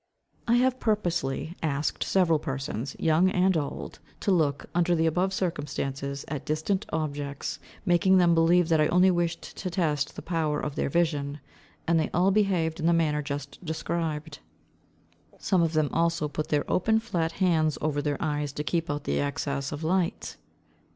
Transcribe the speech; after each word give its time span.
I 0.47 0.55
have 0.55 0.79
purposely 0.79 1.55
asked 1.61 2.03
several 2.03 2.39
persons, 2.39 2.95
young 2.97 3.29
and 3.29 3.55
old, 3.55 3.99
to 4.21 4.31
look, 4.31 4.65
under 4.73 4.95
the 4.95 5.05
above 5.05 5.31
circumstances, 5.31 6.25
at 6.27 6.43
distant 6.43 6.87
objects, 6.91 7.59
making 7.85 8.17
them 8.17 8.33
believe 8.33 8.69
that 8.69 8.81
I 8.81 8.87
only 8.87 9.11
wished 9.11 9.55
to 9.57 9.69
test 9.69 10.15
the 10.15 10.23
power 10.23 10.59
of 10.59 10.73
their 10.73 10.89
vision; 10.89 11.39
and 11.87 11.99
they 11.99 12.09
all 12.15 12.31
behaved 12.31 12.79
in 12.79 12.87
the 12.87 12.93
manner 12.93 13.21
just 13.21 13.63
described. 13.63 14.39
Some 15.37 15.61
of 15.61 15.73
them, 15.73 15.91
also, 15.93 16.27
put 16.27 16.47
their 16.47 16.65
open, 16.67 16.97
flat 16.99 17.33
hands 17.33 17.77
over 17.79 18.01
their 18.01 18.17
eyes 18.19 18.51
to 18.53 18.63
keep 18.63 18.89
out 18.89 19.03
the 19.03 19.19
excess 19.19 19.71
of 19.71 19.83
light. 19.83 20.35